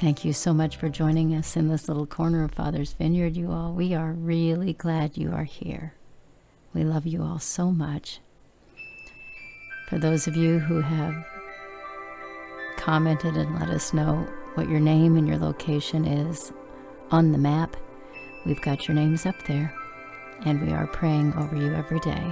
[0.00, 3.52] Thank you so much for joining us in this little corner of Father's Vineyard, you
[3.52, 3.74] all.
[3.74, 5.92] We are really glad you are here.
[6.72, 8.18] We love you all so much.
[9.90, 11.26] For those of you who have
[12.78, 16.50] commented and let us know what your name and your location is
[17.10, 17.76] on the map,
[18.46, 19.74] we've got your names up there,
[20.46, 22.24] and we are praying over you every day.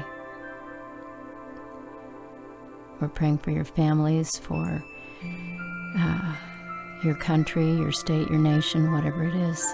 [2.99, 4.83] We're praying for your families, for
[5.99, 6.35] uh,
[7.03, 9.65] your country, your state, your nation, whatever it is,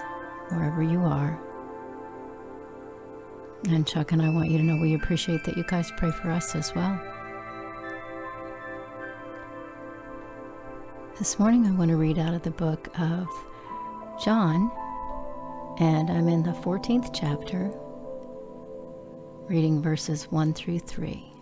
[0.49, 1.39] wherever you are.
[3.69, 6.29] And Chuck and I want you to know we appreciate that you guys pray for
[6.29, 6.99] us as well.
[11.17, 13.27] This morning I want to read out of the book of
[14.23, 14.69] John,
[15.79, 17.71] and I'm in the 14th chapter,
[19.49, 21.34] reading verses 1 through 3.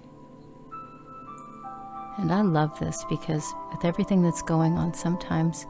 [2.17, 5.65] And I love this because with everything that's going on, sometimes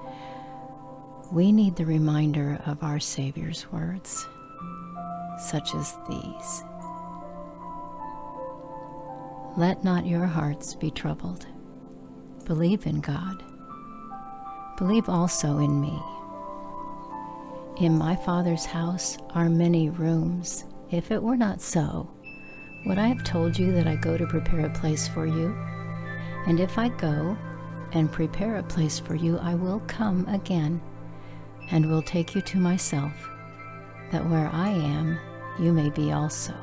[1.32, 4.28] we need the reminder of our Savior's words,
[5.40, 6.64] such as these
[9.58, 11.46] Let not your hearts be troubled.
[12.46, 13.42] Believe in God.
[14.78, 15.98] Believe also in me.
[17.80, 20.66] In my Father's house are many rooms.
[20.92, 22.10] If it were not so,
[22.86, 25.56] would I have told you that I go to prepare a place for you?
[26.46, 27.38] And if I go
[27.94, 30.82] and prepare a place for you, I will come again
[31.72, 33.14] and will take you to myself,
[34.12, 35.18] that where I am,
[35.60, 36.54] you may be also.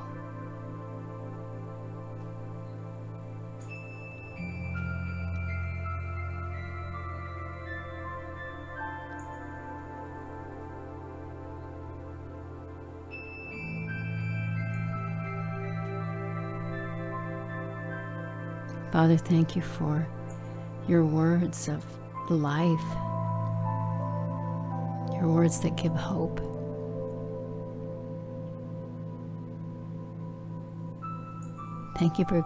[18.92, 20.06] Father, thank you for
[20.88, 21.84] your words of
[22.28, 22.80] life,
[25.14, 26.40] your words that give hope.
[31.98, 32.44] Thank you for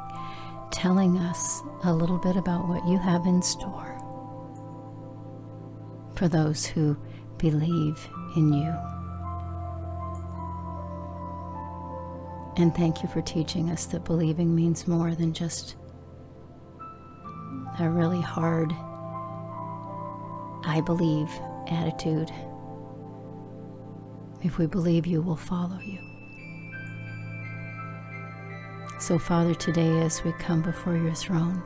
[0.70, 3.92] telling us a little bit about what you have in store
[6.14, 6.96] for those who
[7.38, 8.06] believe
[8.36, 8.74] in you.
[12.56, 15.76] And thank you for teaching us that believing means more than just
[17.78, 18.72] a really hard,
[20.66, 21.28] I believe
[21.68, 22.30] attitude.
[24.42, 25.98] If we believe you, will follow you.
[29.00, 31.62] So, Father, today as we come before your throne,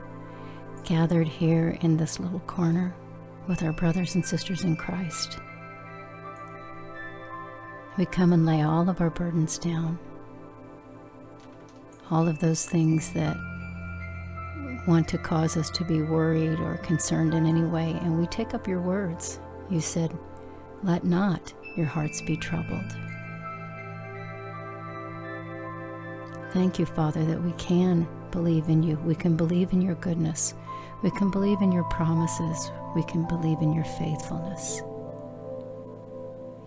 [0.84, 2.94] gathered here in this little corner
[3.46, 5.38] with our brothers and sisters in Christ,
[7.98, 9.98] we come and lay all of our burdens down,
[12.10, 13.36] all of those things that
[14.88, 17.92] want to cause us to be worried or concerned in any way.
[18.02, 19.38] And we take up your words.
[19.70, 20.16] You said,
[20.82, 22.96] Let not your hearts be troubled.
[26.52, 28.96] Thank you, Father, that we can believe in you.
[29.04, 30.54] We can believe in your goodness.
[31.02, 32.70] We can believe in your promises.
[32.96, 34.80] We can believe in your faithfulness.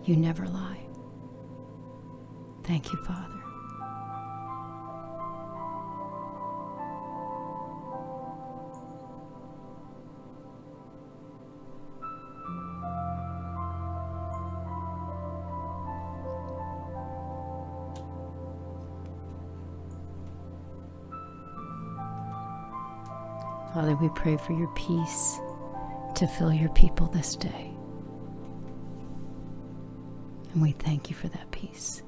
[0.04, 0.80] You never lie.
[2.62, 3.41] Thank you, Father.
[23.72, 25.40] Father, we pray for your peace
[26.16, 27.70] to fill your people this day.
[30.52, 32.02] And we thank you for that peace.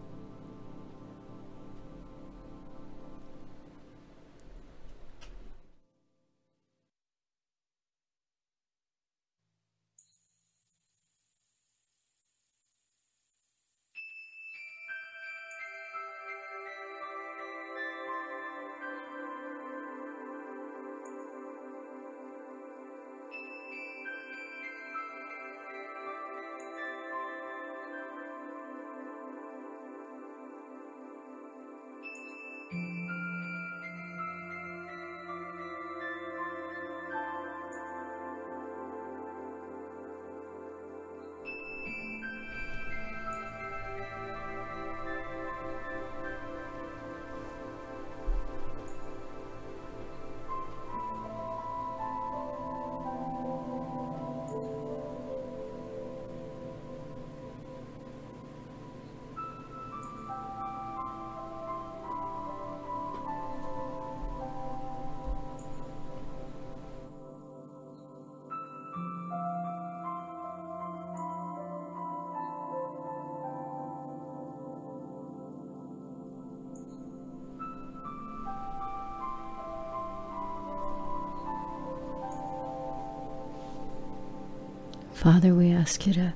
[85.25, 86.35] Father, we ask you to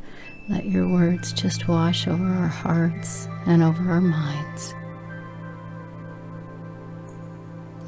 [0.48, 4.72] let your words just wash over our hearts and over our minds.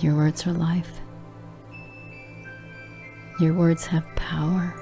[0.05, 1.01] Your words are life.
[3.41, 4.75] Your words have power.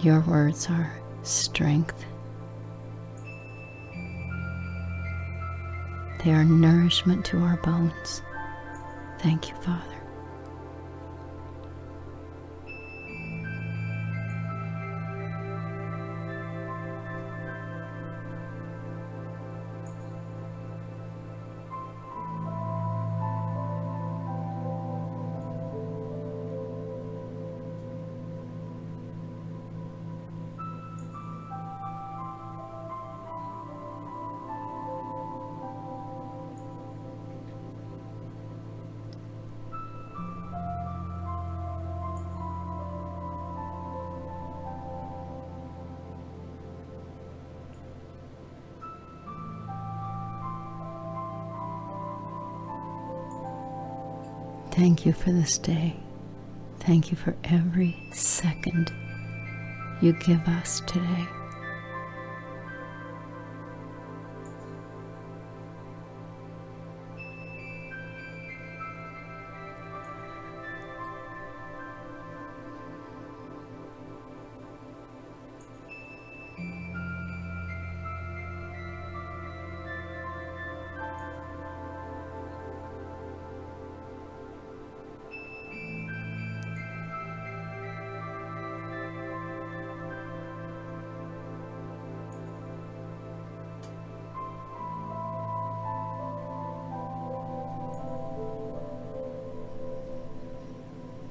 [0.00, 0.92] Your words are
[1.24, 2.04] strength.
[6.24, 8.22] They are nourishment to our bones.
[9.18, 9.91] Thank you, Father.
[54.82, 55.94] Thank you for this day.
[56.80, 58.92] Thank you for every second
[60.00, 61.28] you give us today.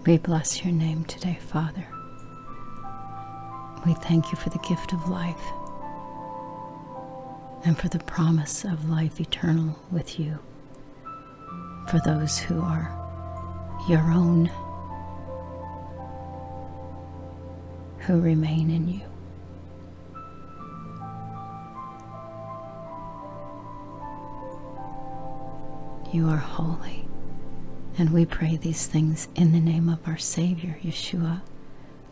[0.05, 1.85] We bless your name today, Father.
[3.85, 5.43] We thank you for the gift of life
[7.63, 10.39] and for the promise of life eternal with you
[11.87, 12.89] for those who are
[13.87, 14.49] your own,
[17.99, 19.01] who remain in you.
[26.11, 27.05] You are holy.
[27.97, 31.41] And we pray these things in the name of our Savior, Yeshua,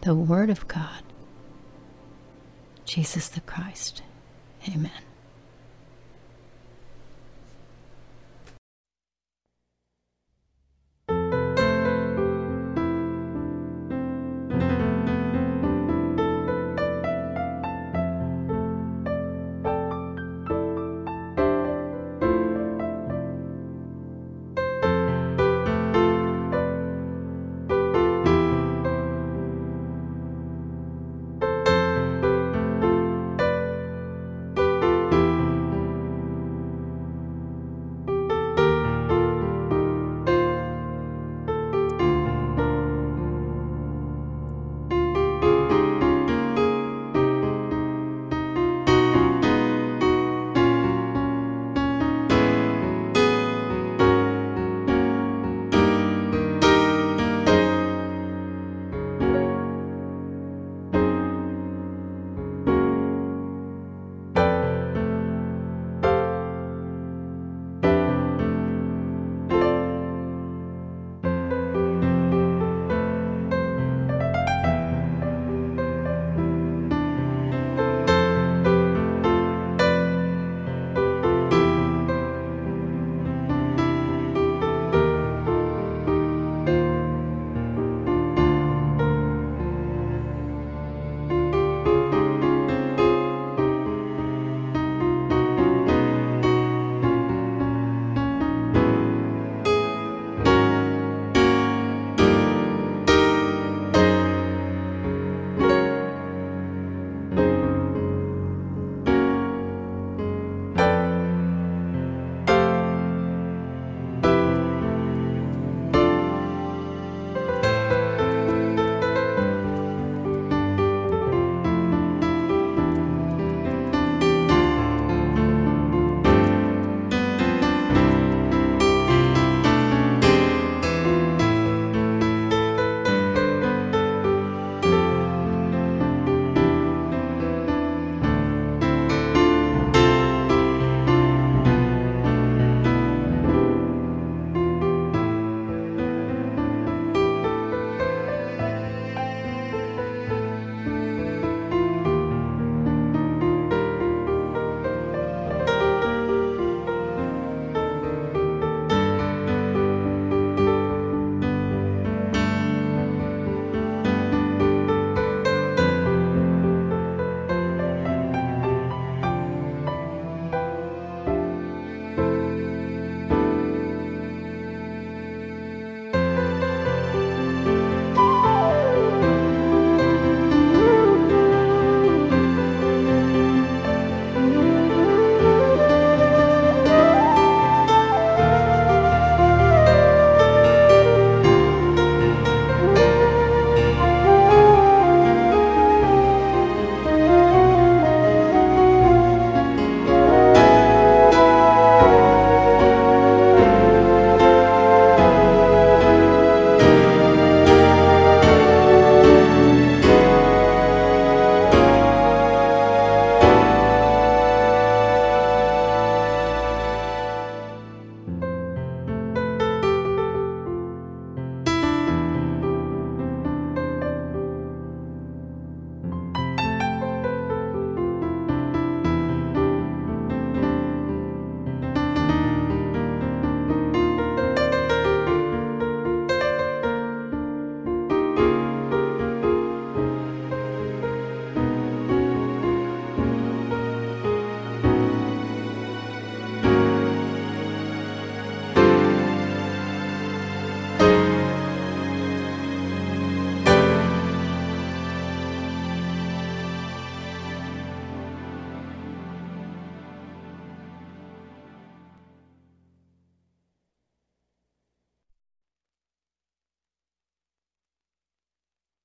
[0.02, 1.04] the Word of God,
[2.86, 4.02] Jesus the Christ.
[4.68, 5.09] Amen.